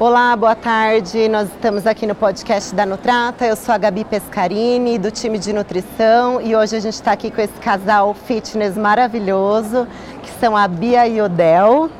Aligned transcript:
Olá, 0.00 0.36
boa 0.36 0.54
tarde. 0.54 1.28
Nós 1.28 1.48
estamos 1.48 1.84
aqui 1.84 2.06
no 2.06 2.14
podcast 2.14 2.72
da 2.72 2.86
Nutrata. 2.86 3.44
Eu 3.44 3.56
sou 3.56 3.74
a 3.74 3.78
Gabi 3.78 4.04
Pescarini, 4.04 4.96
do 4.96 5.10
time 5.10 5.40
de 5.40 5.52
nutrição, 5.52 6.40
e 6.40 6.54
hoje 6.54 6.76
a 6.76 6.78
gente 6.78 6.94
está 6.94 7.10
aqui 7.10 7.32
com 7.32 7.40
esse 7.40 7.54
casal 7.54 8.14
fitness 8.14 8.76
maravilhoso, 8.76 9.88
que 10.22 10.30
são 10.38 10.56
a 10.56 10.68
Bia 10.68 11.08
e 11.08 11.20
o 11.20 11.28
Del. 11.28 11.90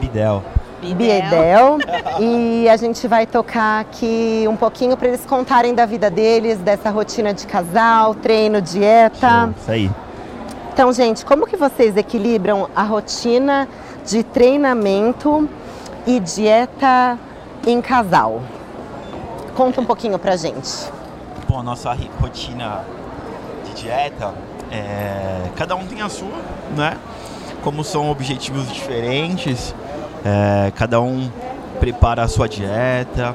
Bidel. 0.00 0.44
Bia 0.82 1.18
e 1.20 1.30
Del. 1.30 1.78
E 2.20 2.68
a 2.68 2.76
gente 2.76 3.08
vai 3.08 3.26
tocar 3.26 3.80
aqui 3.80 4.44
um 4.46 4.54
pouquinho 4.54 4.94
para 4.94 5.08
eles 5.08 5.24
contarem 5.24 5.74
da 5.74 5.86
vida 5.86 6.10
deles, 6.10 6.58
dessa 6.58 6.90
rotina 6.90 7.32
de 7.32 7.46
casal, 7.46 8.14
treino, 8.14 8.60
dieta. 8.60 9.50
Isso 9.58 9.70
aí. 9.70 9.90
Então, 10.74 10.92
gente, 10.92 11.24
como 11.24 11.46
que 11.46 11.56
vocês 11.56 11.96
equilibram 11.96 12.68
a 12.76 12.82
rotina 12.82 13.66
de 14.04 14.22
treinamento 14.22 15.48
e 16.06 16.20
dieta 16.20 17.18
em 17.66 17.80
casal? 17.80 18.42
Conta 19.54 19.80
um 19.80 19.84
pouquinho 19.84 20.18
pra 20.18 20.36
gente. 20.36 20.70
Bom, 21.48 21.60
a 21.60 21.62
nossa 21.62 21.96
rotina 22.20 22.84
de 23.64 23.82
dieta, 23.82 24.34
é, 24.70 25.48
cada 25.56 25.76
um 25.76 25.86
tem 25.86 26.02
a 26.02 26.08
sua, 26.08 26.36
né? 26.76 26.96
Como 27.62 27.84
são 27.84 28.10
objetivos 28.10 28.70
diferentes, 28.72 29.74
é, 30.24 30.72
cada 30.74 31.00
um 31.00 31.30
prepara 31.80 32.22
a 32.22 32.28
sua 32.28 32.48
dieta. 32.48 33.34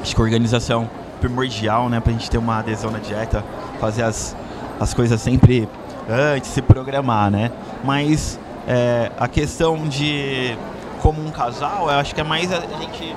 Acho 0.00 0.14
que 0.14 0.20
a 0.20 0.24
organização 0.24 0.88
primordial, 1.20 1.88
né? 1.88 2.00
Pra 2.00 2.12
gente 2.12 2.30
ter 2.30 2.38
uma 2.38 2.58
adesão 2.58 2.90
na 2.90 2.98
dieta, 2.98 3.44
fazer 3.78 4.02
as, 4.02 4.34
as 4.80 4.94
coisas 4.94 5.20
sempre 5.20 5.68
antes, 6.08 6.50
se 6.50 6.62
programar, 6.62 7.30
né? 7.30 7.50
Mas 7.84 8.38
é, 8.66 9.10
a 9.18 9.28
questão 9.28 9.86
de 9.86 10.56
como 11.00 11.24
um 11.24 11.30
casal, 11.30 11.84
eu 11.90 11.98
acho 11.98 12.14
que 12.14 12.20
é 12.20 12.24
mais 12.24 12.52
a 12.52 12.60
gente 12.60 13.14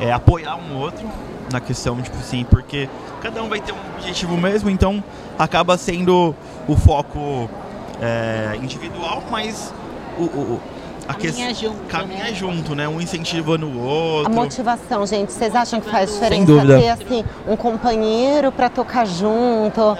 é, 0.00 0.12
apoiar 0.12 0.56
um 0.56 0.78
outro 0.78 1.06
na 1.52 1.60
questão, 1.60 2.00
tipo 2.00 2.16
assim, 2.18 2.44
porque 2.44 2.88
cada 3.20 3.42
um 3.42 3.48
vai 3.48 3.60
ter 3.60 3.72
um 3.72 3.76
objetivo 3.96 4.36
mesmo, 4.36 4.70
então 4.70 5.02
acaba 5.38 5.76
sendo 5.76 6.34
o 6.68 6.76
foco 6.76 7.48
é, 8.00 8.56
individual, 8.62 9.22
mas 9.30 9.72
o, 10.18 10.22
o- 10.22 10.26
o- 10.26 10.60
a 11.08 11.14
Caminha 11.14 11.48
ques- 11.48 11.58
junto, 11.60 11.76
caminha 11.88 12.24
né? 12.24 12.34
junto, 12.34 12.74
né? 12.76 12.86
Um 12.86 13.00
incentivando 13.00 13.66
o 13.66 13.80
A 13.80 13.84
outro. 13.84 14.32
motivação, 14.32 15.04
gente, 15.06 15.32
vocês 15.32 15.56
acham 15.56 15.80
que 15.80 15.90
faz 15.90 16.08
Sem 16.08 16.20
diferença 16.44 16.46
dúvida. 16.46 16.78
ter 16.78 16.88
assim 16.90 17.24
um 17.48 17.56
companheiro 17.56 18.52
pra 18.52 18.68
tocar 18.70 19.04
junto? 19.06 19.80
Não, 19.80 19.98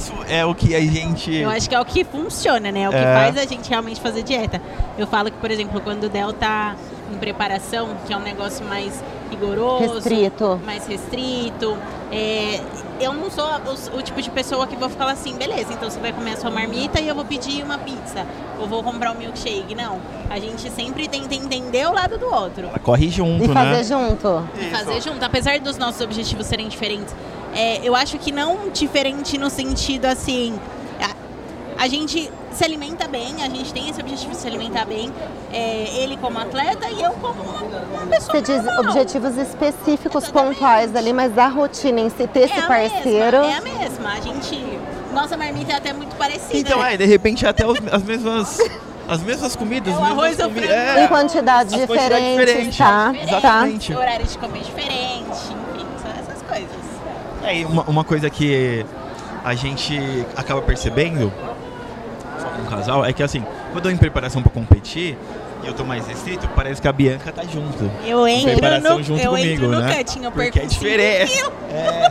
isso 0.00 0.12
é 0.28 0.44
o 0.44 0.54
que 0.54 0.74
a 0.74 0.80
gente. 0.80 1.34
Eu 1.34 1.50
acho 1.50 1.68
que 1.68 1.74
é 1.74 1.80
o 1.80 1.84
que 1.84 2.04
funciona, 2.04 2.72
né? 2.72 2.82
É 2.82 2.88
o 2.88 2.92
que 2.92 2.96
É. 2.98 3.14
faz 3.14 3.36
a 3.38 3.44
gente 3.46 3.68
realmente 3.68 4.00
fazer 4.00 4.22
dieta. 4.22 4.60
Eu 4.98 5.06
falo 5.06 5.30
que, 5.30 5.36
por 5.38 5.50
exemplo, 5.50 5.80
quando 5.80 6.04
o 6.04 6.08
Del 6.08 6.32
tá 6.32 6.74
em 7.12 7.18
preparação, 7.18 7.88
que 8.06 8.12
é 8.12 8.16
um 8.16 8.20
negócio 8.22 8.64
mais 8.66 9.02
rigoroso, 9.30 9.94
Restrito. 9.94 10.60
mais 10.64 10.86
restrito, 10.86 11.76
é, 12.10 12.60
eu 13.00 13.12
não 13.12 13.30
sou 13.30 13.44
o, 13.44 13.98
o 13.98 14.02
tipo 14.02 14.20
de 14.20 14.30
pessoa 14.30 14.66
que 14.66 14.74
vou 14.76 14.88
ficar 14.88 15.08
assim, 15.08 15.34
beleza, 15.36 15.72
então 15.72 15.88
você 15.90 16.00
vai 16.00 16.12
comer 16.12 16.32
a 16.32 16.36
sua 16.36 16.50
marmita 16.50 17.00
e 17.00 17.08
eu 17.08 17.14
vou 17.14 17.24
pedir 17.24 17.62
uma 17.64 17.78
pizza, 17.78 18.26
ou 18.60 18.66
vou 18.66 18.82
comprar 18.82 19.12
um 19.12 19.18
milkshake. 19.18 19.74
Não. 19.74 19.98
A 20.28 20.38
gente 20.38 20.68
sempre 20.70 21.08
tenta 21.08 21.34
entender 21.34 21.86
o 21.88 21.92
lado 21.92 22.18
do 22.18 22.26
outro. 22.26 22.66
Ela 22.68 22.78
corre 22.78 23.08
junto, 23.08 23.44
E 23.44 23.48
fazer 23.48 23.70
né? 23.70 23.84
junto? 23.84 24.48
E 24.60 24.70
fazer 24.70 25.00
junto, 25.00 25.24
apesar 25.24 25.58
dos 25.60 25.76
nossos 25.76 26.00
objetivos 26.00 26.46
serem 26.46 26.68
diferentes. 26.68 27.14
É, 27.54 27.80
eu 27.82 27.94
acho 27.96 28.18
que 28.18 28.30
não 28.32 28.68
diferente 28.72 29.36
no 29.38 29.50
sentido 29.50 30.06
assim. 30.06 30.58
A, 31.00 31.84
a 31.84 31.88
gente 31.88 32.30
se 32.52 32.64
alimenta 32.64 33.06
bem, 33.08 33.36
a 33.42 33.48
gente 33.48 33.72
tem 33.72 33.88
esse 33.88 34.00
objetivo 34.00 34.32
de 34.32 34.36
se 34.38 34.46
alimentar 34.46 34.84
bem. 34.84 35.12
é, 35.52 35.88
ele 35.96 36.16
como 36.16 36.38
atleta 36.38 36.88
e 36.88 37.02
eu 37.02 37.10
como 37.12 37.42
uma 37.42 38.06
pessoa. 38.06 38.32
Você 38.36 38.40
diz 38.42 38.64
normal. 38.64 38.84
objetivos 38.84 39.36
específicos, 39.36 40.24
Exatamente. 40.24 40.54
pontuais 40.58 40.94
ali, 40.96 41.12
mas 41.12 41.36
a 41.38 41.48
rotina 41.48 42.00
em 42.00 42.10
si, 42.10 42.26
ter 42.26 42.40
esse 42.44 42.52
é 42.54 42.60
a 42.60 42.66
parceiro. 42.66 43.40
Mesma, 43.40 43.46
é 43.52 43.56
a 43.56 43.60
mesma. 43.80 44.12
A 44.12 44.20
gente. 44.20 44.78
Nossa 45.12 45.36
marmita 45.36 45.72
é 45.72 45.76
até 45.76 45.92
muito 45.92 46.14
parecida. 46.16 46.56
Então, 46.58 46.78
né? 46.80 46.94
é, 46.94 46.96
de 46.96 47.04
repente 47.04 47.44
até 47.46 47.66
os- 47.66 47.78
as 47.90 48.02
mesmas. 48.04 48.58
As 49.08 49.20
mesmas 49.22 49.56
comidas, 49.56 49.92
É 49.92 49.96
o 49.98 50.04
arroz 50.04 50.36
comi- 50.36 50.60
é, 50.60 51.02
Em 51.02 51.08
diferentes, 51.08 52.46
diferentes. 52.46 52.78
tá? 52.78 53.08
Diferente, 53.10 53.26
Tá. 53.30 53.38
Exatamente. 53.38 53.92
Horário 53.92 54.24
de 54.24 54.38
comer 54.38 54.60
diferente, 54.62 55.09
É, 57.44 57.58
e 57.58 57.64
uma, 57.64 57.82
uma 57.84 58.04
coisa 58.04 58.28
que 58.28 58.84
a 59.44 59.54
gente 59.54 59.98
acaba 60.36 60.60
percebendo 60.62 61.32
só 62.38 62.48
com 62.48 62.62
um 62.62 62.66
casal 62.66 63.04
é 63.04 63.12
que 63.12 63.22
assim, 63.22 63.40
quando 63.72 63.76
eu 63.76 63.82
tô 63.82 63.90
em 63.90 63.96
preparação 63.96 64.42
pra 64.42 64.50
competir 64.50 65.16
e 65.62 65.66
eu 65.66 65.74
tô 65.74 65.84
mais 65.84 66.06
restrito, 66.06 66.48
parece 66.56 66.80
que 66.80 66.88
a 66.88 66.92
Bianca 66.92 67.30
tá 67.32 67.42
junto. 67.44 67.90
Eu 68.04 68.26
entro 68.26 68.52
preparação 68.52 68.98
no, 68.98 69.02
junto 69.02 69.22
eu 69.22 69.30
comigo, 69.32 69.52
entro 69.52 69.68
no 69.68 69.80
né? 69.80 69.94
cantinho, 69.94 70.24
eu 70.26 70.32
Porque 70.32 70.58
é 70.58 70.64
diferente. 70.64 71.32
quilos. 71.32 71.52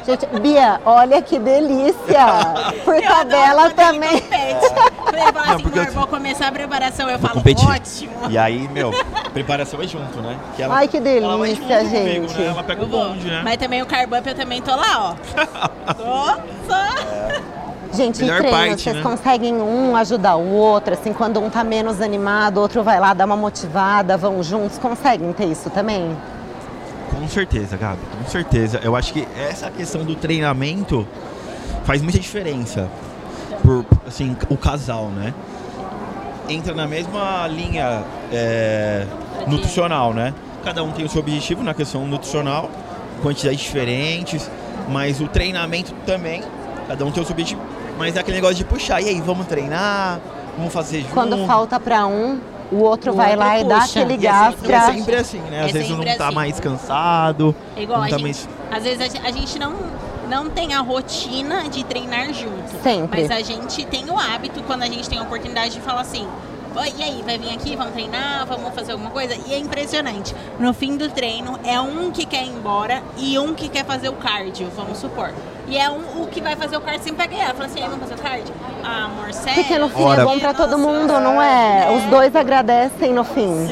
Gente, 0.05 0.39
Bia, 0.39 0.79
olha 0.85 1.21
que 1.21 1.39
delícia! 1.39 2.25
Por 2.85 2.95
Eu 2.95 3.01
tabela 3.01 3.65
adoro 3.65 3.75
quando 3.75 4.03
ele 4.03 4.21
também. 4.21 4.23
Ele 5.13 5.31
fala 5.33 5.55
assim, 5.55 5.63
eu- 5.87 5.93
vou 5.93 6.07
começar 6.07 6.47
a 6.47 6.51
preparação, 6.51 7.09
eu 7.09 7.17
Vou 7.17 7.27
falo, 7.27 7.39
competir. 7.41 7.67
ótimo. 7.67 8.11
E 8.29 8.37
aí, 8.37 8.67
meu, 8.69 8.91
preparação 9.33 9.81
é 9.81 9.87
junto, 9.87 10.21
né? 10.21 10.37
Que 10.55 10.63
Ai, 10.63 10.87
que 10.87 10.97
ela 10.97 11.03
delícia, 11.03 11.55
junto 11.55 11.89
comigo, 11.89 12.27
gente. 12.27 12.37
né? 12.39 12.47
Ela 12.47 12.63
pega 12.63 12.81
o 12.81 12.83
Eu 12.85 12.89
bonde, 12.89 13.27
né? 13.27 13.41
Mas 13.43 13.57
também 13.57 13.81
o 13.81 13.85
carb 13.85 14.13
up 14.13 14.27
eu 14.27 14.35
também 14.35 14.61
tô 14.61 14.75
lá, 14.75 15.15
ó. 15.15 15.15
tô, 15.93 16.41
só. 16.67 17.49
Gente, 17.91 18.19
e 18.19 18.21
Melhor 18.21 18.37
treino, 18.39 18.55
parte, 18.57 18.81
vocês 18.83 18.95
né? 18.97 19.01
conseguem 19.01 19.55
um 19.55 19.95
ajudar 19.95 20.35
o 20.35 20.47
outro, 20.53 20.93
assim, 20.93 21.11
quando 21.11 21.39
um 21.39 21.49
tá 21.49 21.63
menos 21.63 22.01
animado, 22.01 22.57
o 22.57 22.61
outro 22.61 22.83
vai 22.83 22.99
lá 22.99 23.15
dar 23.15 23.25
uma 23.25 23.35
motivada, 23.35 24.15
vão 24.15 24.43
juntos, 24.43 24.77
conseguem 24.77 25.33
ter 25.33 25.45
isso 25.45 25.71
também? 25.71 26.15
Com 27.09 27.27
certeza, 27.27 27.75
Gabi, 27.75 27.97
com 28.23 28.29
certeza. 28.29 28.79
Eu 28.83 28.95
acho 28.95 29.11
que 29.11 29.27
essa 29.35 29.71
questão 29.71 30.03
do 30.03 30.13
treinamento 30.13 31.07
faz 31.83 31.99
muita 32.03 32.19
diferença. 32.19 32.87
Por, 33.63 33.85
assim, 34.07 34.35
o 34.49 34.57
casal, 34.57 35.07
né? 35.09 35.33
Entra 36.47 36.73
na 36.73 36.87
mesma 36.87 37.47
linha 37.47 38.03
é, 38.31 39.05
nutricional, 39.47 40.13
né? 40.13 40.33
Cada 40.63 40.83
um 40.83 40.91
tem 40.91 41.05
o 41.05 41.09
seu 41.09 41.19
objetivo 41.21 41.63
na 41.63 41.73
questão 41.73 42.05
nutricional, 42.07 42.69
quantidades 43.21 43.59
diferentes, 43.61 44.49
mas 44.89 45.21
o 45.21 45.27
treinamento 45.27 45.93
também, 46.05 46.41
cada 46.87 47.05
um 47.05 47.11
tem 47.11 47.21
o 47.21 47.25
seu 47.25 47.33
objetivo. 47.33 47.61
Mas 47.97 48.15
é 48.15 48.19
aquele 48.19 48.37
negócio 48.37 48.55
de 48.55 48.65
puxar, 48.65 49.01
e 49.01 49.09
aí, 49.09 49.21
vamos 49.21 49.45
treinar? 49.45 50.19
Vamos 50.57 50.73
fazer 50.73 51.01
junto? 51.01 51.13
Quando 51.13 51.45
falta 51.45 51.79
pra 51.79 52.07
um, 52.07 52.39
o 52.71 52.77
outro 52.77 53.11
O 53.11 53.15
vai 53.15 53.31
outro 53.31 53.45
lá 53.45 53.59
e 53.59 53.63
dá 53.63 53.79
puxa. 53.81 53.99
aquele 53.99 54.13
é 54.13 54.17
gás 54.17 54.55
sempre, 54.55 54.67
pra... 54.67 54.77
é 54.77 54.93
sempre 54.93 55.15
assim, 55.15 55.39
né? 55.39 55.63
Às 55.63 55.69
É 55.69 55.73
vezes 55.73 55.89
não 55.89 55.97
sempre 55.97 56.15
tá 56.17 56.25
assim. 56.27 56.35
mais 56.35 56.59
cansado, 56.59 57.55
É 57.75 57.83
igual 57.83 57.99
não 57.99 58.05
a 58.05 58.09
tá 58.09 58.17
gente, 58.17 58.23
mais... 58.23 58.49
às 58.71 58.83
vezes 58.83 59.15
a 59.23 59.31
gente 59.31 59.59
não, 59.59 59.73
não 60.29 60.49
tem 60.49 60.73
a 60.73 60.79
rotina 60.79 61.67
de 61.67 61.83
treinar 61.83 62.31
junto. 62.31 62.81
Sempre. 62.83 63.21
Mas 63.21 63.31
a 63.31 63.41
gente 63.41 63.85
tem 63.85 64.09
o 64.09 64.17
hábito, 64.17 64.61
quando 64.63 64.83
a 64.83 64.85
gente 64.85 65.09
tem 65.09 65.17
a 65.17 65.23
oportunidade 65.23 65.73
de 65.73 65.81
falar 65.81 66.01
assim, 66.01 66.27
e 66.97 67.03
aí, 67.03 67.21
vai 67.25 67.37
vir 67.37 67.49
aqui, 67.49 67.75
vamos 67.75 67.93
treinar, 67.93 68.45
vamos 68.45 68.73
fazer 68.73 68.93
alguma 68.93 69.09
coisa? 69.09 69.35
E 69.47 69.53
é 69.53 69.57
impressionante. 69.57 70.33
No 70.59 70.73
fim 70.73 70.95
do 70.95 71.09
treino, 71.09 71.59
é 71.63 71.81
um 71.81 72.11
que 72.11 72.25
quer 72.25 72.45
ir 72.45 72.49
embora 72.49 73.03
e 73.17 73.37
um 73.39 73.53
que 73.53 73.67
quer 73.67 73.83
fazer 73.83 74.07
o 74.07 74.13
cardio, 74.13 74.69
vamos 74.75 74.99
supor. 74.99 75.33
E 75.69 75.77
é 75.77 75.89
um, 75.89 76.23
o 76.23 76.27
que 76.27 76.41
vai 76.41 76.55
fazer 76.55 76.77
o 76.77 76.81
cardio 76.81 77.03
sempre 77.03 77.17
vai 77.17 77.27
ganhar. 77.27 77.53
Fala 77.53 77.65
assim, 77.65 77.79
"Aí, 77.81 77.87
vamos 77.87 77.99
fazer 77.99 78.15
o 78.15 78.17
cardio? 78.17 78.53
Ah, 78.83 79.05
amor, 79.05 79.31
sério? 79.33 79.53
Porque 79.63 79.77
no 79.77 79.89
fim 79.89 80.01
Ora. 80.03 80.21
é 80.21 80.25
bom 80.25 80.39
pra 80.39 80.53
todo 80.53 80.77
mundo, 80.79 81.19
não 81.19 81.39
é? 81.41 81.91
Os 81.95 82.03
dois 82.05 82.35
agradecem 82.35 83.13
no 83.13 83.23
fim. 83.23 83.67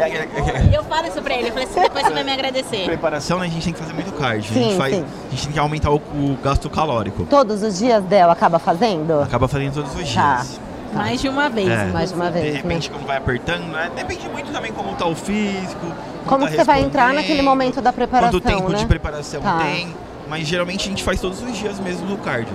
Eu 0.72 0.84
falo 0.84 1.07
isso 1.07 1.22
pra 1.22 1.34
ele, 1.34 1.47
eu 1.50 1.53
falei 1.53 1.68
assim, 1.68 1.80
depois 1.81 2.06
você 2.06 2.13
vai 2.13 2.24
me 2.24 2.31
agradecer. 2.31 2.86
preparação, 2.86 3.40
né, 3.40 3.47
a 3.47 3.50
gente 3.50 3.63
tem 3.63 3.74
que 3.74 3.80
fazer 3.80 3.94
muito 3.94 4.12
cardio. 4.13 4.52
a, 4.52 4.53
Sim, 4.53 4.63
gente 4.63 4.78
faz, 4.78 4.96
sim. 4.96 5.06
a 5.28 5.30
gente 5.31 5.44
tem 5.46 5.53
que 5.53 5.59
aumentar 5.59 5.90
o, 5.91 5.96
o 5.96 6.38
gasto 6.44 6.69
calórico. 6.69 7.25
Todos 7.25 7.63
os 7.63 7.80
dias 7.80 8.03
dela 8.03 8.34
acaba 8.34 8.59
fazendo? 8.59 9.22
Acaba 9.24 9.47
fazendo 9.47 9.74
todos 9.74 9.96
os 9.96 10.13
Tá. 10.13 10.36
dias. 10.36 10.59
Mais 10.94 11.19
de 11.22 11.28
uma 11.30 11.50
vez. 11.50 11.69
É. 11.69 11.86
Mais 11.86 12.09
de 12.09 12.16
uma 12.16 12.25
De 12.31 12.40
vez, 12.40 12.56
repente, 12.57 12.90
né? 12.91 12.96
quando 12.97 13.07
vai 13.07 13.18
apertando, 13.18 13.63
né? 13.72 13.90
Depende 13.96 14.30
muito 14.30 14.52
também 14.52 14.72
como 14.72 14.94
tá 14.96 15.06
o 15.06 15.16
físico. 15.16 15.86
Como 16.25 16.44
tá 16.46 16.50
que 16.52 16.57
você 16.57 16.63
vai 16.63 16.81
entrar 16.81 17.03
respondendo, 17.07 17.22
naquele 17.24 17.41
momento 17.41 17.81
da 17.81 17.92
preparação, 17.92 18.39
Quanto 18.39 18.44
tempo 18.48 18.69
né? 18.69 18.77
de 18.77 18.86
preparação 18.86 19.42
Tá. 19.42 19.60
tem. 19.63 19.94
Mas 20.29 20.47
geralmente 20.47 20.85
a 20.88 20.89
gente 20.89 21.03
faz 21.03 21.19
todos 21.21 21.41
os 21.41 21.57
dias 21.57 21.79
mesmo 21.79 22.06
no 22.06 22.18
cardio. 22.18 22.53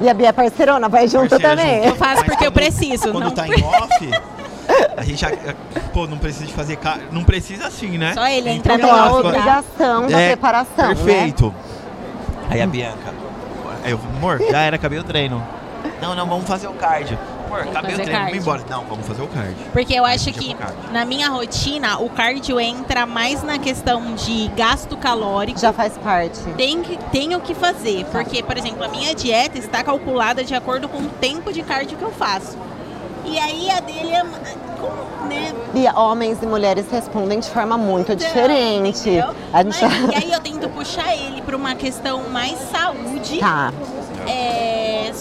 E 0.00 0.08
a 0.08 0.14
Bia 0.14 0.32
parceirona 0.32 0.88
vai 0.88 1.08
junto 1.08 1.30
Parceira 1.30 1.56
também. 1.56 1.76
junto. 1.76 1.86
Eu 1.88 1.96
faço 1.96 2.16
Mas 2.16 2.24
porque 2.24 2.46
eu 2.46 2.52
quando- 2.52 2.54
preciso, 2.54 3.12
Quando 3.12 3.24
não 3.24 3.30
tá 3.30 3.48
em 3.48 3.62
off, 3.64 4.10
a 4.96 5.02
gente, 5.02 5.20
já- 5.20 5.32
pô, 5.94 6.06
não 6.06 6.18
precisa 6.18 6.44
de 6.46 6.52
fazer 6.52 6.76
cardio. 6.76 7.08
Não 7.12 7.24
precisa 7.24 7.66
assim, 7.66 7.96
né? 7.96 8.12
Só 8.14 8.26
ele 8.26 8.50
Entra 8.50 8.74
entra 8.74 8.74
Então 8.74 8.88
no 8.88 8.94
tem 8.94 9.02
a 9.02 9.08
tá? 9.08 9.28
obrigação 9.28 10.06
da 10.08 10.20
É, 10.20 10.26
preparação, 10.28 10.88
né? 10.88 10.94
Perfeito. 10.94 11.54
Aí 12.50 12.60
a 12.60 12.66
Bianca. 12.66 13.14
Aí 13.82 13.90
eu, 13.92 14.00
amor, 14.16 14.40
já 14.50 14.60
era, 14.60 14.76
acabei 14.76 14.98
o 14.98 15.04
treino. 15.04 15.42
Não, 16.02 16.14
não, 16.14 16.26
vamos 16.26 16.46
fazer 16.46 16.66
o 16.66 16.72
cardio. 16.74 17.18
Amor, 17.62 17.76
o 17.76 17.82
treino, 17.82 17.96
vamos 17.96 18.10
cardio. 18.10 18.36
embora. 18.40 18.62
Não, 18.70 18.84
vamos 18.84 19.06
fazer 19.06 19.22
o 19.22 19.28
cardio. 19.28 19.56
Porque 19.72 19.94
eu 19.94 20.04
acho 20.04 20.32
que 20.32 20.56
na 20.92 21.04
minha 21.04 21.28
rotina 21.28 21.98
o 22.00 22.08
cardio 22.10 22.58
entra 22.60 23.06
mais 23.06 23.42
na 23.42 23.58
questão 23.58 24.14
de 24.14 24.48
gasto 24.56 24.96
calórico. 24.96 25.58
Já 25.60 25.72
faz 25.72 25.96
parte. 25.98 26.40
Tem 26.56 26.82
que, 26.82 26.96
tenho 27.10 27.40
que 27.40 27.54
fazer, 27.54 28.04
porque, 28.06 28.42
por 28.42 28.56
exemplo, 28.56 28.84
a 28.84 28.88
minha 28.88 29.14
dieta 29.14 29.58
está 29.58 29.82
calculada 29.82 30.44
de 30.44 30.54
acordo 30.54 30.88
com 30.88 30.98
o 30.98 31.08
tempo 31.08 31.52
de 31.52 31.62
cardio 31.62 31.96
que 31.96 32.04
eu 32.04 32.12
faço. 32.12 32.56
E 33.24 33.38
aí 33.38 33.68
a 33.70 33.80
dele 33.80 34.12
é 34.12 34.22
com, 34.80 35.26
né? 35.26 35.52
E 35.74 35.88
homens 35.98 36.38
e 36.42 36.46
mulheres 36.46 36.86
respondem 36.90 37.40
de 37.40 37.50
forma 37.50 37.76
muito 37.76 38.12
Então, 38.12 38.16
diferente. 38.26 39.00
entendeu? 39.08 39.34
A 39.52 39.62
gente 39.64 39.82
Mas- 39.84 40.12
e 40.12 40.14
aí 40.24 40.32
eu 40.32 40.40
tento 40.40 40.68
puxar 40.68 41.12
ele 41.16 41.42
para 41.42 41.56
uma 41.56 41.74
questão 41.74 42.28
mais 42.30 42.56
saúde. 42.70 43.38
Tá. 43.38 43.72
É, 44.28 44.65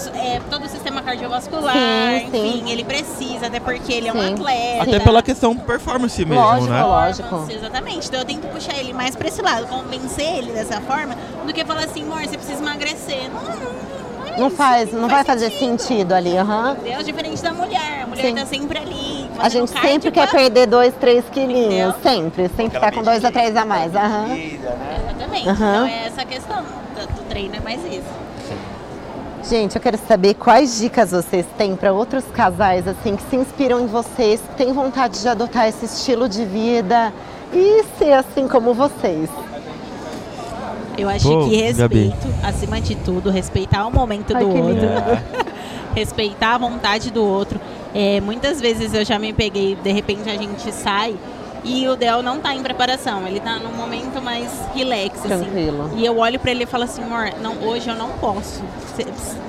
é, 0.10 0.42
todo 0.50 0.66
o 0.66 0.70
sistema 0.70 1.02
cardiovascular, 1.02 1.74
Sim, 1.74 2.28
enfim, 2.28 2.64
sim. 2.66 2.72
ele 2.72 2.84
precisa, 2.84 3.48
até 3.48 3.60
porque 3.60 3.92
ele 3.94 4.08
é 4.08 4.14
um 4.14 4.22
atleta. 4.22 4.84
Até 4.84 5.00
pela 5.00 5.22
questão 5.24 5.56
performance 5.56 6.24
mesmo, 6.26 6.44
Lógico, 6.44 6.72
né? 6.74 6.84
lógico. 6.84 7.46
Exatamente. 7.50 8.08
Então 8.08 8.20
eu 8.20 8.26
tento 8.26 8.48
puxar 8.48 8.78
ele 8.78 8.94
mais 8.94 9.16
pra 9.16 9.28
esse 9.28 9.42
lado, 9.42 9.68
convencer 9.68 10.38
ele 10.38 10.52
dessa 10.52 10.80
forma, 10.82 11.16
do 11.46 11.54
que 11.54 11.64
falar 11.66 11.84
assim, 11.86 12.04
amor, 12.04 12.22
você 12.22 12.38
precisa 12.38 12.62
emagrecer. 12.62 13.30
Não, 13.34 13.42
não, 13.42 13.56
não, 13.56 14.28
é 14.36 14.40
Não 14.40 14.48
isso, 14.48 14.56
faz, 14.58 14.92
não 14.94 15.08
vai 15.08 15.24
fazer 15.24 15.50
sentido. 15.52 15.80
sentido 15.80 16.12
ali, 16.14 16.38
aham. 16.38 16.76
Entendeu? 16.80 17.04
Diferente 17.04 17.42
da 17.42 17.54
mulher. 17.54 18.02
A 18.04 18.08
mulher 18.08 18.22
Sim. 18.26 18.36
tá 18.36 18.46
sempre 18.46 18.78
ali. 18.80 19.30
A 19.40 19.50
gente 19.50 19.72
cardio 19.72 19.90
sempre 19.92 20.12
pra- 20.12 20.28
quer 20.28 20.32
perder 20.32 20.66
dois, 20.68 20.94
três 21.00 21.24
quilinhos. 21.32 21.66
Entendeu? 21.66 21.94
Sempre. 22.04 22.50
Sempre 22.56 22.80
tá 22.80 22.92
com 22.92 23.02
dois 23.04 23.24
a 23.24 23.32
três 23.32 23.56
a 23.56 23.66
mais. 23.66 23.96
Aham. 23.96 24.26
Vida, 24.36 24.70
né? 24.72 24.98
Exatamente. 25.10 25.50
Aham. 25.50 25.74
Então 25.76 25.88
é 25.88 26.08
essa 26.08 26.26
questão 26.26 26.62
do 26.64 27.24
treino, 27.30 27.56
é 27.56 27.60
mais 27.60 27.80
isso. 27.86 28.25
Gente, 29.50 29.76
eu 29.76 29.82
quero 29.82 29.98
saber 30.08 30.34
quais 30.34 30.80
dicas 30.80 31.12
vocês 31.12 31.46
têm 31.56 31.76
para 31.76 31.94
outros 31.94 32.24
casais 32.34 32.88
assim 32.88 33.16
que 33.16 33.22
se 33.30 33.36
inspiram 33.36 33.80
em 33.80 33.86
vocês, 33.86 34.42
que 34.42 34.56
têm 34.56 34.74
vontade 34.74 35.22
de 35.22 35.28
adotar 35.28 35.68
esse 35.68 35.86
estilo 35.86 36.28
de 36.28 36.44
vida 36.44 37.14
e 37.54 37.84
ser 38.00 38.14
assim 38.14 38.48
como 38.48 38.74
vocês. 38.74 39.30
Eu 40.98 41.08
acho 41.08 41.28
Pô, 41.28 41.48
que 41.48 41.74
Gabi. 41.74 42.08
respeito, 42.08 42.36
acima 42.44 42.82
de 42.82 42.96
tudo, 42.96 43.30
respeitar 43.30 43.86
o 43.86 43.92
momento 43.92 44.36
Ai, 44.36 44.44
do 44.44 44.50
outro. 44.50 44.72
lindo. 44.72 44.88
respeitar 45.94 46.56
a 46.56 46.58
vontade 46.58 47.12
do 47.12 47.24
outro. 47.24 47.62
É, 47.94 48.20
muitas 48.22 48.60
vezes 48.60 48.96
eu 48.96 49.06
já 49.06 49.20
me 49.20 49.32
peguei, 49.32 49.76
de 49.76 49.92
repente 49.92 50.28
a 50.28 50.36
gente 50.36 50.72
sai 50.72 51.16
e 51.66 51.88
o 51.88 51.96
Del 51.96 52.22
não 52.22 52.40
tá 52.40 52.54
em 52.54 52.62
preparação, 52.62 53.28
ele 53.28 53.40
tá 53.40 53.58
num 53.58 53.74
momento 53.74 54.22
mais 54.22 54.52
relax, 54.74 55.20
assim. 55.20 55.28
Tranquilo. 55.28 55.92
E 55.96 56.06
eu 56.06 56.18
olho 56.20 56.40
pra 56.40 56.52
ele 56.52 56.64
e 56.64 56.68
falo 56.68 56.84
assim, 56.84 57.04
amor, 57.04 57.32
não, 57.42 57.58
hoje 57.68 57.90
eu 57.90 57.96
não 57.96 58.12
posso. 58.20 58.64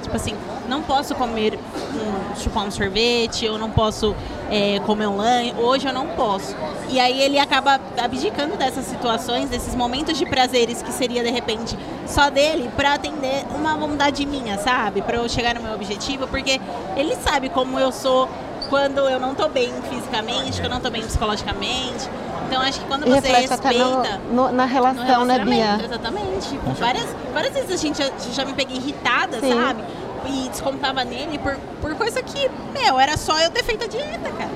Tipo 0.02 0.16
assim, 0.16 0.34
não 0.66 0.82
posso 0.82 1.14
comer, 1.14 1.58
um, 1.94 2.36
chupar 2.36 2.64
um 2.64 2.70
sorvete, 2.70 3.44
eu 3.44 3.58
não 3.58 3.70
posso 3.70 4.14
é, 4.50 4.80
comer 4.80 5.06
um 5.06 5.16
lanche, 5.16 5.54
hoje 5.58 5.86
eu 5.86 5.92
não 5.92 6.06
posso. 6.08 6.56
E 6.88 6.98
aí 6.98 7.20
ele 7.20 7.38
acaba 7.38 7.78
abdicando 7.98 8.56
dessas 8.56 8.86
situações, 8.86 9.50
desses 9.50 9.74
momentos 9.74 10.16
de 10.16 10.24
prazeres 10.24 10.80
que 10.80 10.92
seria 10.92 11.22
de 11.22 11.30
repente 11.30 11.76
só 12.06 12.30
dele, 12.30 12.70
pra 12.76 12.94
atender 12.94 13.44
uma 13.54 13.76
vontade 13.76 14.24
minha, 14.24 14.58
sabe? 14.58 15.02
Pra 15.02 15.16
eu 15.16 15.28
chegar 15.28 15.54
no 15.54 15.60
meu 15.60 15.74
objetivo, 15.74 16.26
porque 16.28 16.60
ele 16.96 17.14
sabe 17.16 17.48
como 17.50 17.78
eu 17.78 17.92
sou 17.92 18.28
quando 18.68 18.98
eu 19.08 19.18
não 19.20 19.34
tô 19.34 19.48
bem 19.48 19.72
fisicamente, 19.88 20.60
que 20.60 20.66
eu 20.66 20.70
não 20.70 20.80
tô 20.80 20.90
bem 20.90 21.02
psicologicamente. 21.02 22.08
Então 22.48 22.62
acho 22.62 22.78
que 22.80 22.86
quando 22.86 23.06
E 23.06 23.10
você 23.10 23.28
reflete 23.28 23.48
respeita 23.50 24.20
no- 24.30 24.34
no- 24.48 24.52
na 24.52 24.66
no 24.66 24.72
relação, 24.72 25.24
né, 25.24 25.38
Bia? 25.44 25.80
Exatamente. 25.84 26.58
Várias, 26.78 27.06
várias 27.32 27.52
vezes 27.54 27.70
a 27.72 27.76
gente 27.76 27.98
já, 27.98 28.10
já 28.32 28.44
me 28.44 28.52
peguei 28.54 28.76
irritada, 28.76 29.40
Sim. 29.40 29.52
sabe? 29.52 29.82
E 30.26 30.48
descontava 30.48 31.04
nele 31.04 31.38
por, 31.38 31.56
por 31.80 31.94
coisa 31.96 32.22
que, 32.22 32.48
meu, 32.72 32.98
era 33.00 33.16
só 33.16 33.38
eu 33.40 33.50
ter 33.50 33.64
feito 33.64 33.84
a 33.84 33.88
dieta, 33.88 34.30
cara. 34.30 34.50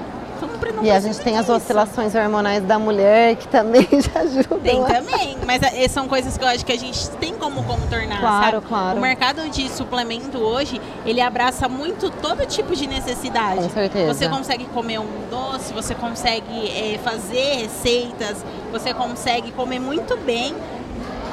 E 0.82 0.90
a 0.90 0.98
gente 1.00 1.18
tem 1.20 1.36
as 1.36 1.48
oscilações 1.48 2.14
hormonais 2.14 2.62
da 2.64 2.78
mulher 2.78 3.36
que 3.36 3.46
também 3.48 3.86
já 4.00 4.20
ajudam. 4.20 4.60
Tem 4.60 4.82
também, 4.84 5.36
mas 5.46 5.62
é, 5.62 5.86
são 5.88 6.08
coisas 6.08 6.36
que 6.38 6.44
eu 6.44 6.48
acho 6.48 6.64
que 6.64 6.72
a 6.72 6.78
gente 6.78 7.10
tem 7.12 7.34
como 7.34 7.62
contornar, 7.64 8.20
Claro, 8.20 8.56
sabe? 8.56 8.66
claro. 8.66 8.98
O 8.98 9.00
mercado 9.00 9.48
de 9.50 9.68
suplemento 9.68 10.38
hoje, 10.38 10.80
ele 11.04 11.20
abraça 11.20 11.68
muito 11.68 12.10
todo 12.10 12.46
tipo 12.46 12.74
de 12.74 12.86
necessidade. 12.86 13.62
Com 13.62 13.68
certeza. 13.70 14.14
Você 14.14 14.28
consegue 14.28 14.64
comer 14.66 14.98
um 15.00 15.08
doce, 15.30 15.72
você 15.72 15.94
consegue 15.94 16.68
é, 16.70 16.98
fazer 16.98 17.56
receitas, 17.56 18.44
você 18.72 18.94
consegue 18.94 19.52
comer 19.52 19.78
muito 19.78 20.16
bem. 20.18 20.54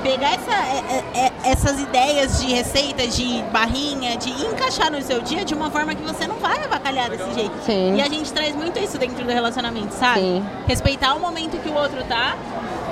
Pegar 0.07 0.35
essa- 0.35 0.51
é- 0.51 1.03
é- 1.13 1.19
é- 1.25 1.51
essas 1.51 1.81
ideias 1.81 2.39
de 2.39 2.47
receitas, 2.53 3.13
de 3.13 3.41
barrinha, 3.51 4.15
de 4.15 4.29
encaixar 4.29 4.89
no 4.89 5.01
seu 5.01 5.21
dia 5.21 5.43
de 5.43 5.53
uma 5.53 5.69
forma 5.69 5.93
que 5.93 6.01
você 6.01 6.25
não 6.25 6.37
vai 6.37 6.63
avacalhar 6.63 7.09
desse 7.09 7.33
jeito. 7.33 7.51
Sim. 7.65 7.95
E 7.97 8.01
a 8.01 8.07
gente 8.07 8.31
traz 8.31 8.55
muito 8.55 8.79
isso 8.79 8.97
dentro 8.97 9.25
do 9.25 9.29
relacionamento, 9.31 9.93
sabe? 9.93 10.21
Sim. 10.21 10.45
respeitar 10.65 11.13
o 11.13 11.19
momento 11.19 11.57
que 11.61 11.67
o 11.67 11.73
outro 11.73 12.01
tá. 12.05 12.37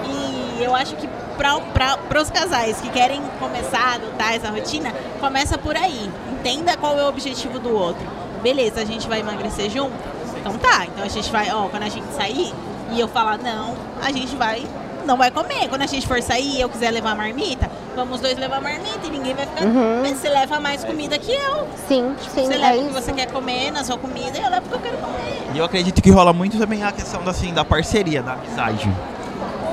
E 0.10 0.62
eu 0.62 0.76
acho 0.76 0.98
que 0.98 1.08
para 1.38 2.22
os 2.22 2.30
casais 2.30 2.82
que 2.82 2.90
querem 2.90 3.22
começar 3.40 3.80
a 3.80 3.94
adotar 3.96 4.34
essa 4.34 4.50
rotina, 4.50 4.94
começa 5.22 5.58
por 5.58 5.76
aí. 5.78 6.12
Entenda 6.34 6.76
qual 6.76 7.00
é 7.00 7.04
o 7.06 7.08
objetivo 7.08 7.60
do 7.60 7.74
outro. 7.74 8.06
Beleza, 8.44 8.82
a 8.82 8.86
gente 8.86 9.08
vai 9.08 9.22
emagrecer 9.22 9.70
junto? 9.70 9.94
Então 10.38 10.58
tá. 10.58 10.86
Então 10.86 11.04
a 11.04 11.08
gente 11.08 11.32
vai, 11.32 11.50
ó, 11.50 11.70
quando 11.70 11.84
a 11.84 11.90
gente 11.90 12.08
sair 12.14 12.54
e 12.92 13.00
eu 13.00 13.08
falar 13.08 13.38
não, 13.38 13.74
a 14.04 14.12
gente 14.12 14.36
vai. 14.36 14.66
Não 15.06 15.18
vai 15.18 15.30
comer. 15.30 15.70
Quando 15.70 15.84
a 15.84 15.86
gente 15.86 16.08
for 16.08 16.22
sair 16.22 16.58
e 16.58 16.62
eu 16.62 16.70
quiser 16.70 16.92
levar 16.92 17.16
marmita, 17.16 17.70
vamos 17.96 18.16
os 18.16 18.22
dois 18.22 18.38
levar 18.38 18.60
marmita 18.60 19.06
e 19.06 19.10
ninguém 19.10 19.36
vai 19.36 19.46
ficar. 19.46 19.64
Uhum. 19.66 20.04
Você 20.04 20.30
leva 20.30 20.60
mais 20.60 20.84
comida 20.84 21.18
que 21.20 21.32
eu. 21.32 21.68
Sim, 21.88 22.16
sim, 22.34 22.46
Você 22.46 22.54
é 22.54 22.58
leva 22.58 22.78
o 22.78 22.80
que 22.80 22.92
isso. 22.92 23.02
você 23.02 23.14
quer 23.14 23.32
comer 23.32 23.72
na 23.72 23.84
sua 23.84 23.98
comida 23.98 24.38
e 24.38 24.42
eu 24.42 24.50
levo 24.50 24.66
o 24.66 24.70
que 24.70 24.76
eu 24.76 24.80
quero 24.80 24.98
comer. 24.98 25.44
E 25.54 25.58
eu 25.58 25.66
acredito 25.66 26.02
que 26.02 26.10
rola 26.10 26.34
muito 26.34 26.58
também 26.58 26.84
a 26.84 26.92
questão 26.92 27.24
da, 27.24 27.32
assim, 27.32 27.54
da 27.54 27.64
parceria, 27.64 28.22
da 28.24 28.34
amizade. 28.34 28.90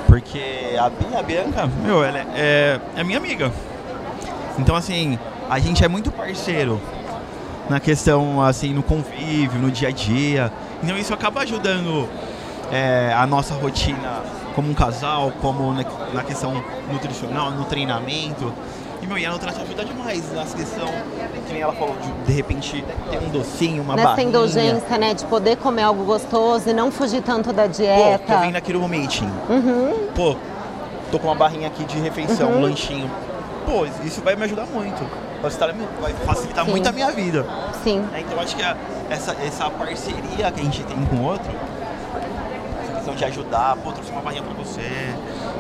Porque 0.06 0.76
a, 0.78 0.90
Bia, 0.90 1.18
a 1.18 1.22
Bianca, 1.22 1.66
meu, 1.82 2.04
ela 2.04 2.18
é, 2.18 2.26
é, 2.34 2.80
é 2.96 3.04
minha 3.04 3.16
amiga. 3.16 3.50
Então, 4.58 4.76
assim, 4.76 5.18
a 5.48 5.58
gente 5.58 5.82
é 5.82 5.88
muito 5.88 6.10
parceiro 6.10 6.78
na 7.70 7.80
questão, 7.80 8.42
assim, 8.42 8.74
no 8.74 8.82
convívio, 8.82 9.58
no 9.58 9.70
dia 9.70 9.88
a 9.88 9.90
dia. 9.90 10.52
Então, 10.82 10.98
isso 10.98 11.14
acaba 11.14 11.40
ajudando 11.40 12.06
é, 12.70 13.14
a 13.16 13.26
nossa 13.26 13.54
rotina 13.54 14.22
como 14.54 14.70
um 14.70 14.74
casal, 14.74 15.32
como 15.40 15.72
na, 15.72 15.84
na 16.12 16.22
questão 16.22 16.52
nutricional, 16.90 17.50
no 17.50 17.64
treinamento. 17.64 18.52
E, 19.02 19.06
meu, 19.06 19.18
e 19.18 19.26
a 19.26 19.30
Nutração 19.32 19.62
ajuda 19.64 19.84
demais 19.84 20.30
nessa 20.32 20.56
questão, 20.56 20.86
que 21.46 21.52
nem 21.52 21.60
ela 21.62 21.72
falou, 21.72 21.96
de, 22.00 22.26
de 22.26 22.32
repente 22.32 22.84
ter 23.10 23.18
um 23.18 23.30
docinho, 23.30 23.82
uma 23.82 23.96
Nessa 23.96 24.08
barrinha. 24.10 24.28
indulgência, 24.28 24.96
né, 24.98 25.12
de 25.14 25.24
poder 25.24 25.56
comer 25.56 25.82
algo 25.82 26.04
gostoso 26.04 26.70
e 26.70 26.72
não 26.72 26.92
fugir 26.92 27.20
tanto 27.20 27.52
da 27.52 27.62
Pô, 27.64 27.68
tô 27.70 27.74
dieta. 27.82 28.38
vindo 28.38 28.54
aqui 28.56 28.72
no 28.72 28.86
meeting. 28.86 29.28
Uhum. 29.48 30.06
Pô, 30.14 30.36
tô 31.10 31.18
com 31.18 31.26
uma 31.26 31.34
barrinha 31.34 31.66
aqui 31.66 31.82
de 31.84 31.98
refeição, 31.98 32.48
Uhum. 32.50 32.58
um 32.58 32.62
lanchinho. 32.62 33.10
Pô, 33.66 33.84
isso 34.04 34.20
vai 34.22 34.36
me 34.36 34.44
ajudar 34.44 34.66
muito. 34.66 35.04
Vai 36.00 36.12
facilitar, 36.24 36.64
Sim. 36.64 36.70
muito 36.70 36.88
a 36.88 36.92
minha 36.92 37.10
vida. 37.10 37.44
Sim. 37.82 37.98
né? 38.12 38.20
Então 38.24 38.38
acho 38.38 38.54
que 38.54 38.62
a- 38.62 38.76
essa, 39.10 39.36
essa 39.44 39.68
parceria 39.68 40.22
que 40.52 40.60
a 40.60 40.62
gente 40.62 40.84
tem 40.84 40.96
com 41.06 41.16
o 41.16 41.24
outro, 41.24 41.50
de 43.10 43.24
ajudar, 43.24 43.76
pô, 43.76 43.90
trouxe 43.92 44.10
uma 44.10 44.20
barrinha 44.20 44.42
pra 44.42 44.54
você. 44.54 44.80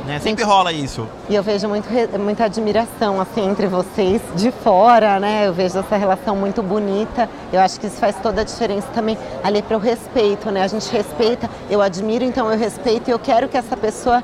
Né? 0.06 0.18
Sempre 0.20 0.44
rola 0.44 0.72
isso. 0.72 1.06
E 1.28 1.34
eu 1.34 1.42
vejo 1.42 1.68
muito, 1.68 1.88
muita 2.18 2.44
admiração 2.44 3.20
assim 3.20 3.48
entre 3.48 3.66
vocês 3.66 4.20
de 4.34 4.50
fora, 4.50 5.20
né? 5.20 5.46
Eu 5.46 5.52
vejo 5.52 5.78
essa 5.78 5.96
relação 5.96 6.34
muito 6.34 6.62
bonita. 6.62 7.28
Eu 7.52 7.60
acho 7.60 7.78
que 7.78 7.86
isso 7.86 7.96
faz 7.96 8.16
toda 8.22 8.40
a 8.40 8.44
diferença 8.44 8.88
também 8.94 9.16
ali 9.44 9.62
para 9.62 9.76
o 9.76 9.80
respeito, 9.80 10.50
né? 10.50 10.62
A 10.62 10.66
gente 10.68 10.90
respeita, 10.90 11.48
eu 11.70 11.80
admiro, 11.80 12.24
então 12.24 12.50
eu 12.50 12.58
respeito 12.58 13.08
e 13.08 13.12
eu 13.12 13.18
quero 13.18 13.48
que 13.48 13.56
essa 13.56 13.76
pessoa 13.76 14.22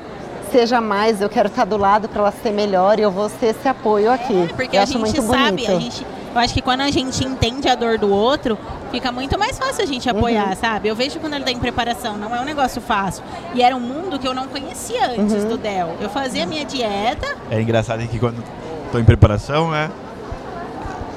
seja 0.51 0.81
mais, 0.81 1.21
eu 1.21 1.29
quero 1.29 1.47
estar 1.47 1.65
do 1.65 1.77
lado 1.77 2.09
para 2.09 2.21
ela 2.21 2.31
ser 2.31 2.51
melhor 2.51 2.99
e 2.99 3.03
eu 3.03 3.11
vou 3.11 3.29
ser 3.29 3.47
esse 3.47 3.67
apoio 3.67 4.11
aqui. 4.11 4.49
É, 4.49 4.53
porque 4.53 4.75
eu 4.75 4.79
a 4.79 4.83
acho 4.83 4.93
gente 4.93 5.01
muito 5.01 5.21
sabe, 5.21 5.51
bonito. 5.51 5.71
a 5.71 5.79
gente, 5.79 6.07
eu 6.33 6.39
acho 6.39 6.53
que 6.53 6.61
quando 6.61 6.81
a 6.81 6.91
gente 6.91 7.25
entende 7.25 7.67
a 7.67 7.75
dor 7.75 7.97
do 7.97 8.09
outro, 8.09 8.57
fica 8.91 9.11
muito 9.11 9.37
mais 9.37 9.57
fácil 9.57 9.83
a 9.83 9.87
gente 9.87 10.09
Uhum. 10.09 10.17
apoiar, 10.17 10.55
sabe? 10.55 10.87
Eu 10.87 10.95
vejo 10.95 11.19
quando 11.19 11.33
ele 11.35 11.43
tá 11.43 11.51
em 11.51 11.59
preparação, 11.59 12.17
não 12.17 12.35
é 12.35 12.39
um 12.39 12.45
negócio 12.45 12.81
fácil. 12.81 13.23
E 13.53 13.61
era 13.61 13.75
um 13.75 13.79
mundo 13.79 14.17
que 14.19 14.27
eu 14.27 14.33
não 14.33 14.47
conhecia 14.47 15.11
antes 15.11 15.43
Uhum. 15.43 15.49
do 15.49 15.57
Del. 15.57 15.95
Eu 16.01 16.09
fazia 16.09 16.45
minha 16.45 16.65
dieta, 16.65 17.27
É 17.51 17.61
engraçado 17.61 18.05
que 18.07 18.19
quando 18.19 18.43
tô 18.91 18.99
em 18.99 19.03
preparação, 19.03 19.71
né? 19.71 19.89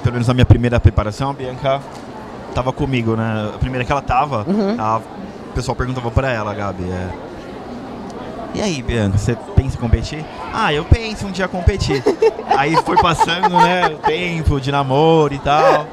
Pelo 0.02 0.14
menos 0.14 0.26
na 0.28 0.34
minha 0.34 0.46
primeira 0.46 0.80
preparação, 0.80 1.30
a 1.30 1.32
Bianca 1.32 1.80
tava 2.54 2.72
comigo, 2.72 3.14
né? 3.16 3.50
A 3.54 3.58
primeira 3.58 3.84
que 3.84 3.92
ela 3.92 4.02
tava, 4.02 4.44
Uhum. 4.48 4.76
a- 4.78 4.98
o 4.98 5.52
pessoal 5.54 5.76
perguntava 5.76 6.10
pra 6.10 6.30
ela, 6.30 6.52
Gabi, 6.54 6.84
é... 6.90 7.08
E 8.54 8.60
aí, 8.60 8.82
Bianca, 8.82 9.16
você 9.16 9.34
pensa 9.56 9.76
em 9.76 9.80
competir? 9.80 10.24
Ah, 10.52 10.72
eu 10.72 10.84
penso 10.84 11.26
um 11.26 11.30
dia 11.30 11.48
competir. 11.48 12.02
aí 12.56 12.76
foi 12.84 12.96
passando, 13.00 13.48
né, 13.48 13.86
o 13.88 13.96
tempo 13.98 14.60
de 14.60 14.70
namoro 14.70 15.32
e 15.32 15.38
tal. 15.38 15.86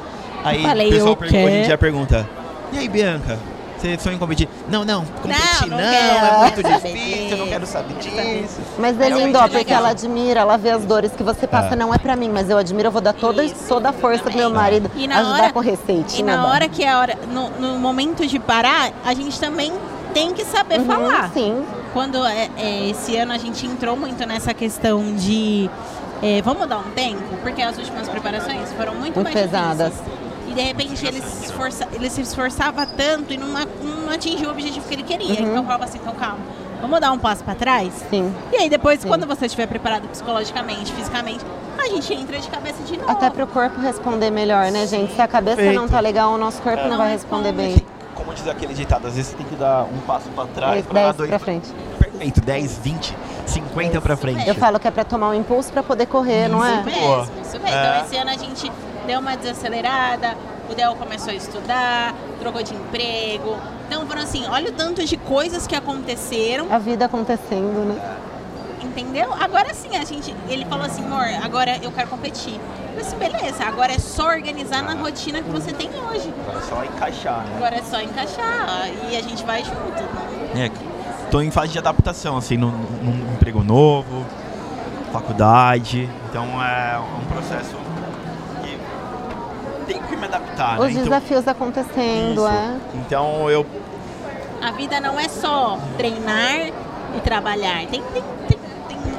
Aí 0.44 0.62
Falei, 0.64 0.88
o 0.88 0.92
pessoal 0.92 1.16
pergunta, 1.16 1.38
hoje 1.38 1.48
em 1.48 1.52
quero. 1.56 1.66
dia 1.68 1.78
pergunta, 1.78 2.30
e 2.72 2.78
aí, 2.78 2.88
Bianca, 2.88 3.38
você 3.78 3.98
sonha 3.98 4.16
em 4.16 4.20
competir? 4.20 4.48
Não, 4.70 4.84
não, 4.86 5.04
competir 5.22 5.68
não 5.68 5.78
não, 5.78 5.78
quero 5.78 6.26
é 6.26 6.38
muito 6.40 6.64
difícil, 6.64 7.30
eu 7.32 7.38
não 7.38 7.48
quero 7.48 7.66
saber 7.66 7.94
disso. 7.96 8.60
Mas 8.78 9.00
é 9.02 9.10
lindo, 9.10 9.38
ó, 9.38 9.42
porque 9.44 9.58
legal. 9.58 9.80
ela 9.80 9.90
admira, 9.90 10.42
ela 10.42 10.58
vê 10.58 10.70
as 10.72 10.86
dores 10.86 11.12
que 11.14 11.24
você 11.24 11.48
passa, 11.48 11.74
É. 11.74 11.76
não 11.78 11.94
é 11.94 11.98
pra 11.98 12.16
mim, 12.16 12.30
mas 12.30 12.50
eu 12.50 12.58
admiro, 12.58 12.88
eu 12.88 12.92
vou 12.92 13.02
dar 13.02 13.14
toda, 13.14 13.44
Isso, 13.44 13.56
toda 13.68 13.90
a 13.90 13.94
força 13.94 14.24
pro 14.24 14.34
meu 14.36 14.50
marido 14.50 14.90
E 14.96 15.08
na 15.08 15.20
ajudar 15.20 15.34
hora- 15.44 15.54
com 15.54 15.64
E 15.64 15.66
receitinha. 15.66 16.36
na 16.38 16.48
hora 16.48 16.68
que 16.70 16.84
é 16.84 16.90
a 16.90 17.00
hora, 17.00 17.18
no, 17.32 17.50
no 17.52 17.80
momento 17.80 18.26
de 18.28 18.38
parar, 18.40 18.92
a 19.06 19.14
gente 19.14 19.38
também 19.40 19.72
tem 20.14 20.34
que 20.34 20.44
saber 20.46 20.80
Uhum, 20.80 20.86
falar. 20.86 21.30
Sim, 21.34 21.64
Quando 21.94 22.24
é, 22.26 22.50
é, 22.58 22.90
esse 22.90 23.16
ano 23.18 23.32
a 23.34 23.38
gente 23.38 23.66
entrou 23.66 23.96
muito 23.98 24.26
nessa 24.28 24.54
questão 24.54 25.14
de 25.16 25.70
é, 26.22 26.42
vamos 26.42 26.68
dar 26.68 26.78
um 26.80 26.92
tempo, 26.92 27.22
porque 27.42 27.62
as 27.62 27.78
últimas 27.78 28.08
preparações 28.10 28.72
foram 28.74 28.94
muito, 28.94 29.16
Muito 29.16 29.24
mais 29.24 29.36
pesadas. 29.36 29.94
difíceis. 29.94 30.20
E 30.50 30.54
de 30.54 30.62
repente 30.62 31.06
ele 31.06 31.22
se, 31.22 31.46
esforça, 31.46 31.88
ele 31.94 32.10
se 32.10 32.22
esforçava 32.22 32.86
tanto 32.86 33.34
e 33.34 33.38
não, 33.38 33.48
não 33.48 34.10
atingiu 34.14 34.48
o 34.50 34.52
objetivo 34.52 34.88
que 34.88 34.94
ele 34.96 35.04
queria. 35.04 35.34
Então 35.34 35.56
eu 35.58 35.64
falava 35.64 35.86
assim, 35.86 36.00
então 36.02 36.14
calma, 36.16 36.40
vamos 36.82 37.00
dar 37.00 37.12
um 37.12 37.20
passo 37.20 37.44
para 37.44 37.54
trás? 37.56 37.94
Sim. 38.10 38.34
E 38.52 38.56
aí 38.58 38.70
depois, 38.70 39.04
quando 39.06 39.26
você 39.28 39.46
estiver 39.46 39.68
preparado 39.68 40.08
psicologicamente, 40.10 40.92
fisicamente, 40.92 41.46
a 41.78 41.88
gente 41.88 42.14
entra 42.14 42.40
de 42.40 42.48
cabeça 42.50 42.84
de 42.84 42.98
novo. 42.98 43.10
Até 43.12 43.30
para 43.30 43.44
o 43.44 43.48
corpo 43.48 43.80
responder 43.80 44.32
melhor, 44.32 44.72
né, 44.72 44.86
gente? 44.88 45.14
Se 45.16 45.22
a 45.22 45.28
cabeça 45.28 45.58
Perfeito. 45.58 45.80
não 45.80 45.88
tá 45.88 46.00
legal, 46.00 46.34
o 46.34 46.38
nosso 46.38 46.62
corpo 46.62 46.82
não, 46.84 46.90
Não 46.90 46.98
vai 46.98 47.12
responder 47.12 47.52
responde. 47.52 47.76
bem. 47.80 47.86
Aquele 48.50 48.74
ditado, 48.74 49.08
às 49.08 49.16
vezes 49.16 49.32
você 49.32 49.38
tem 49.38 49.46
que 49.46 49.56
dar 49.56 49.84
um 49.84 50.00
passo 50.00 50.30
pra 50.30 50.46
trás, 50.46 50.86
pra 50.86 50.94
10 50.94 51.06
dar 51.08 51.14
dois 51.14 51.30
pra 51.30 51.40
frente. 51.40 51.70
Perfeito, 52.00 52.42
10, 52.42 52.78
20, 52.80 53.16
50 53.46 54.02
pra 54.02 54.18
frente. 54.18 54.48
Eu 54.48 54.56
falo 54.56 54.80
que 54.80 54.88
é 54.88 54.92
para 54.92 55.04
tomar 55.06 55.30
um 55.30 55.34
impulso 55.34 55.72
para 55.72 55.84
poder 55.84 56.06
correr, 56.06 56.48
não 56.48 56.64
é? 56.64 56.76
Isso 56.76 56.84
mesmo, 56.86 57.02
Boa. 57.02 57.28
isso 57.42 57.60
mesmo. 57.60 57.68
É. 57.68 57.90
Então 57.98 58.06
esse 58.06 58.18
ano 58.18 58.30
a 58.30 58.38
gente 58.38 58.72
deu 59.08 59.20
uma 59.20 59.36
desacelerada, 59.38 60.36
o 60.70 60.76
Del 60.76 60.96
começou 60.96 61.32
a 61.32 61.36
estudar, 61.36 62.14
trocou 62.40 62.62
de 62.62 62.74
emprego. 62.74 63.58
Então 63.88 64.06
foram 64.06 64.22
assim, 64.22 64.46
olha 64.48 64.70
o 64.70 64.74
tanto 64.74 65.04
de 65.04 65.18
coisas 65.18 65.66
que 65.66 65.76
aconteceram, 65.76 66.68
A 66.72 66.78
vida 66.78 67.06
acontecendo, 67.06 67.88
né? 67.88 68.18
entendeu? 68.84 69.34
Agora 69.40 69.74
sim, 69.74 69.96
a 69.98 70.04
gente, 70.04 70.36
ele 70.50 70.66
falou 70.66 70.86
assim, 70.86 71.04
amor, 71.04 71.26
agora 71.44 71.80
eu 71.82 71.92
quero 71.92 72.08
competir. 72.10 72.60
Eu 72.96 73.04
disse, 73.04 73.16
beleza, 73.16 73.64
agora 73.66 73.94
é 73.94 74.00
só 74.00 74.28
organizar 74.30 74.82
na 74.84 74.94
rotina 74.94 75.42
que 75.42 75.50
você 75.50 75.72
tem 75.72 75.90
hoje. 75.90 76.34
Agora 76.48 76.58
é 76.60 76.62
só 76.62 76.84
encaixar, 76.84 77.44
né? 77.46 77.54
Agora 77.58 77.76
é 77.76 77.82
só 77.84 78.02
encaixar 78.02 78.90
e 79.12 79.16
a 79.18 79.22
gente 79.22 79.44
vai 79.46 79.64
junto. 79.64 80.04
né? 80.54 80.66
É, 80.68 81.30
tô 81.32 81.42
em 81.42 81.52
fase 81.52 81.72
de 81.74 81.80
adaptação, 81.80 82.36
assim, 82.38 82.58
num, 82.58 82.72
num 82.72 83.34
emprego 83.34 83.64
novo, 83.64 84.26
faculdade. 85.14 86.10
Então 86.30 86.46
é 86.64 87.00
um 87.00 87.26
processo 87.26 87.76
que 88.64 88.78
tenho 89.92 90.04
que 90.04 90.16
me 90.16 90.26
adaptar, 90.26 90.78
né? 90.80 90.86
Os 90.86 90.92
Então, 90.92 91.04
desafios 91.04 91.48
acontecendo, 91.48 92.42
isso. 92.42 92.48
é. 92.48 92.76
Então 92.96 93.50
eu 93.50 93.66
A 94.62 94.72
vida 94.72 95.00
não 95.00 95.20
é 95.20 95.28
só 95.30 95.80
treinar 95.98 96.68
e 97.16 97.20
trabalhar. 97.24 97.78
Tem, 97.88 97.88
tem, 97.88 98.02
tem, 98.04 98.24
tem 98.24 98.39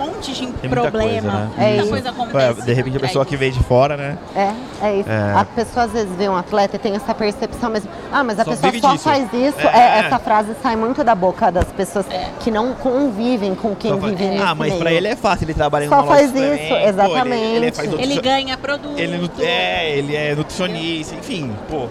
monte 0.06 0.32
de 0.32 0.42
muita 0.42 0.68
problema. 0.68 1.00
coisa, 1.00 1.30
né? 1.30 1.50
É 1.58 1.62
muita 1.68 1.80
isso. 1.82 1.90
coisa 1.90 2.10
acontece. 2.10 2.62
de 2.62 2.72
repente 2.72 2.96
a 2.96 3.00
pessoa 3.00 3.24
que 3.26 3.36
veio 3.36 3.52
de 3.52 3.62
fora, 3.62 3.96
né? 3.96 4.18
É, 4.34 4.52
é 4.86 4.96
isso. 4.98 5.08
É. 5.10 5.34
A 5.34 5.44
pessoa 5.44 5.84
às 5.86 5.92
vezes 5.92 6.10
vê 6.16 6.28
um 6.28 6.36
atleta 6.36 6.76
e 6.76 6.78
tem 6.78 6.94
essa 6.94 7.14
percepção 7.14 7.70
mesmo. 7.70 7.90
Ah, 8.12 8.24
mas 8.24 8.38
a 8.40 8.44
Só 8.44 8.50
pessoa 8.50 8.72
só 8.80 8.92
disso. 8.92 9.04
faz 9.04 9.24
isso. 9.32 9.60
É. 9.60 9.78
É, 9.78 9.98
essa 10.06 10.18
frase 10.18 10.54
sai 10.62 10.76
muito 10.76 11.02
da 11.04 11.14
boca 11.14 11.50
das 11.50 11.66
pessoas 11.72 12.06
que 12.40 12.50
não 12.50 12.72
convivem 12.74 13.54
com 13.54 13.74
quem 13.76 13.90
Só 13.92 13.98
faz- 13.98 14.12
vive 14.12 14.24
nesse 14.30 14.42
ah, 14.42 14.54
mas 14.54 14.68
meio. 14.70 14.80
pra 14.80 14.92
ele 14.92 15.08
é 15.08 15.16
fácil, 15.16 15.44
ele 15.44 15.54
trabalha 15.54 15.84
em 15.84 15.88
Só 15.88 15.96
uma 15.96 16.02
loja 16.04 16.14
faz 16.16 16.26
isso, 16.26 16.34
suplemento, 16.38 16.68
pô, 16.68 16.74
ele- 16.76 16.88
exatamente. 16.88 17.44
Ele, 17.56 17.72
faz 17.72 17.92
Ele 17.92 18.20
ganha 18.20 18.56
produto. 18.58 18.98
ele 18.98 19.18
nu- 19.18 19.30
é, 19.40 19.90
ele 19.98 20.16
é 20.16 20.34
nutricionista, 20.34 21.14
enfim, 21.14 21.52
pô. 21.70 21.86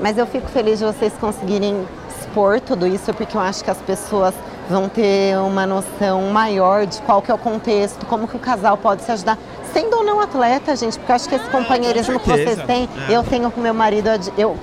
Mas 0.00 0.18
eu 0.18 0.26
fico 0.26 0.48
feliz 0.48 0.78
de 0.80 0.84
vocês 0.84 1.12
conseguirem 1.20 1.86
expor 2.20 2.60
tudo 2.60 2.86
isso, 2.86 3.12
porque 3.14 3.36
eu 3.36 3.40
acho 3.40 3.62
que 3.62 3.70
as 3.70 3.78
pessoas 3.78 4.34
vão 4.68 4.88
ter 4.88 5.36
uma 5.38 5.66
noção 5.66 6.22
maior 6.32 6.86
de 6.86 7.00
qual 7.02 7.20
que 7.20 7.30
é 7.30 7.34
o 7.34 7.38
contexto, 7.38 8.06
como 8.06 8.26
que 8.26 8.36
o 8.36 8.38
casal 8.40 8.76
pode 8.76 9.02
se 9.02 9.12
ajudar, 9.12 9.38
sendo 9.72 9.96
ou 9.98 10.04
não 10.04 10.20
atleta, 10.20 10.74
gente, 10.76 10.98
porque 10.98 11.12
eu 11.12 11.16
acho 11.16 11.28
que 11.28 11.34
esse 11.34 11.48
companheirismo 11.50 12.18
que 12.18 12.28
vocês 12.28 12.62
têm, 12.62 12.88
É. 13.08 13.16
eu 13.16 13.22
tenho 13.22 13.50
com 13.50 13.60
meu 13.60 13.74
marido, 13.74 14.08
eu 14.38 14.56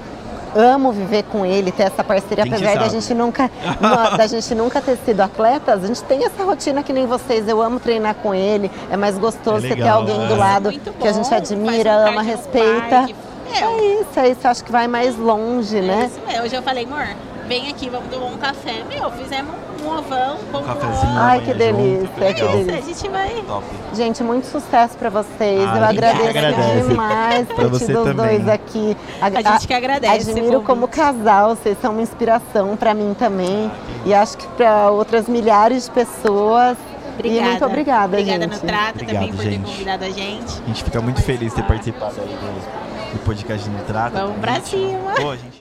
amo 0.55 0.91
viver 0.91 1.23
com 1.23 1.45
ele, 1.45 1.71
ter 1.71 1.83
essa 1.83 2.03
parceria, 2.03 2.43
Quem 2.43 2.53
apesar 2.53 2.77
da 2.77 2.89
gente 2.89 3.13
nunca 3.13 3.49
da 4.17 4.27
gente 4.27 4.53
nunca 4.55 4.81
ter 4.81 4.97
sido 4.97 5.21
atletas, 5.21 5.83
a 5.83 5.87
gente 5.87 6.03
tem 6.03 6.25
essa 6.25 6.43
rotina 6.43 6.83
que 6.83 6.91
nem 6.91 7.05
vocês, 7.05 7.47
eu 7.47 7.61
amo 7.61 7.79
treinar 7.79 8.15
com 8.15 8.33
ele, 8.35 8.69
é 8.89 8.97
mais 8.97 9.17
gostoso 9.17 9.57
É 9.57 9.61
você 9.61 9.67
ter 9.69 9.75
legal, 9.75 9.99
alguém 9.99 10.23
é. 10.23 10.27
do 10.27 10.35
lado 10.35 10.71
que 10.71 11.07
a 11.07 11.11
gente 11.13 11.33
admira, 11.33 11.91
um 11.91 12.07
ama, 12.09 12.21
respeita. 12.21 13.05
É, 13.53 13.63
É 13.63 14.01
isso, 14.01 14.19
é 14.19 14.29
isso, 14.29 14.47
acho 14.47 14.63
que 14.63 14.71
vai 14.71 14.87
mais 14.87 15.17
longe, 15.17 15.79
né? 15.81 16.09
Isso 16.11 16.21
mesmo. 16.25 16.43
Hoje 16.45 16.55
eu 16.55 16.61
falei, 16.63 16.85
amor, 16.85 17.05
vem 17.47 17.69
aqui, 17.69 17.89
vamos 17.89 18.09
tomar 18.09 18.27
um 18.27 18.37
café. 18.37 18.83
Meu, 18.89 19.11
fizemos 19.11 19.51
um 19.83 19.97
ovão, 19.97 20.37
pão 20.51 20.61
Um 20.61 20.65
cafezinho. 20.65 21.13
Ai, 21.19 21.41
que 21.41 21.53
delícia, 21.53 21.99
junto, 22.07 22.13
que 22.15 22.23
delícia. 22.33 22.77
A 22.77 22.81
gente 22.81 23.09
vai. 23.09 23.43
Top. 23.47 23.65
Gente, 23.93 24.23
muito 24.23 24.45
sucesso 24.47 24.97
pra 24.97 25.09
vocês. 25.09 25.61
Ah, 25.67 25.77
eu 25.77 25.83
agradeço 25.85 26.29
agradece. 26.29 26.87
demais 26.89 27.47
Pra 27.47 27.69
ter 27.69 27.79
tido 27.85 28.03
os 28.03 28.15
dois 28.15 28.47
aqui. 28.49 28.97
A, 29.21 29.25
A 29.27 29.29
gente 29.53 29.67
que 29.67 29.73
agradece 29.73 30.31
Admiro 30.31 30.61
como 30.61 30.87
casal, 30.87 31.55
vocês 31.55 31.77
são 31.81 31.91
uma 31.93 32.01
inspiração 32.01 32.75
pra 32.77 32.93
mim 32.93 33.15
também. 33.17 33.71
e 34.05 34.13
acho 34.13 34.37
que 34.37 34.47
pra 34.49 34.89
outras 34.91 35.27
milhares 35.27 35.85
de 35.85 35.91
pessoas. 35.91 36.77
Obrigada. 37.13 37.41
E 37.41 37.49
muito 37.49 37.65
obrigada, 37.65 38.05
Obrigada 38.17 38.43
gente. 38.43 38.53
no 38.53 38.59
Trata 38.67 38.89
Obrigado, 38.91 39.13
também 39.15 39.31
por 39.33 39.43
ter 39.43 39.51
gente. 39.51 39.65
convidado 39.71 40.05
a 40.05 40.09
gente. 40.09 40.61
A 40.63 40.67
gente 40.67 40.83
fica 40.83 41.01
muito 41.01 41.21
feliz 41.21 41.49
de 41.51 41.55
ter 41.61 41.67
participado 41.67 42.15
aí 42.19 42.27
do, 42.27 43.13
do 43.17 43.19
podcast 43.25 43.69
de 43.69 43.75
Nutrata. 43.75 44.21
Vamos 44.21 44.37
pra 44.39 44.53
convite. 44.53 44.69
cima. 44.69 45.11
Pô, 45.17 45.29
a 45.31 45.35
gente 45.35 45.60